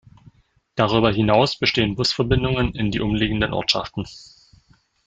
Darüber 0.73 1.11
hinaus 1.13 1.59
bestehen 1.59 1.93
Busverbindungen 1.93 2.73
in 2.73 2.89
die 2.89 3.01
umliegenden 3.01 3.53
Ortschaften. 3.53 4.07